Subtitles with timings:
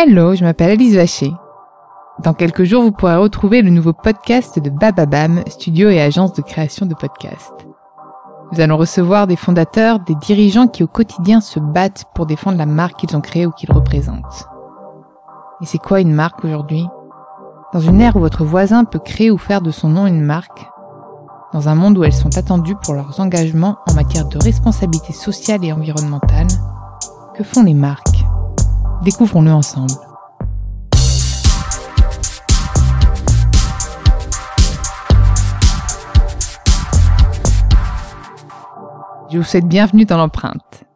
[0.00, 1.32] Hello, je m'appelle Alice Vacher.
[2.22, 6.40] Dans quelques jours, vous pourrez retrouver le nouveau podcast de Bababam, studio et agence de
[6.40, 7.66] création de podcasts.
[8.52, 12.64] Nous allons recevoir des fondateurs, des dirigeants qui au quotidien se battent pour défendre la
[12.64, 14.46] marque qu'ils ont créée ou qu'ils représentent.
[15.62, 16.86] Et c'est quoi une marque aujourd'hui?
[17.72, 20.64] Dans une ère où votre voisin peut créer ou faire de son nom une marque,
[21.52, 25.64] dans un monde où elles sont attendues pour leurs engagements en matière de responsabilité sociale
[25.64, 26.46] et environnementale,
[27.34, 28.17] que font les marques?
[29.02, 29.92] Découvrons-le ensemble.
[39.30, 40.87] Je vous souhaite bienvenue dans l'empreinte.